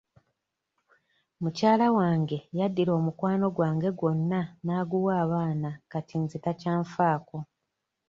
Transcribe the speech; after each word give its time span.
Mukyala 1.41 1.87
wange 1.97 2.37
yaddira 2.57 2.91
omukwano 2.99 3.45
gwange 3.55 3.89
gwonna 3.97 4.41
n'aguwa 4.63 5.13
abaana 5.23 5.69
kati 5.91 6.15
nze 6.23 6.37
takyanfaako. 6.45 7.37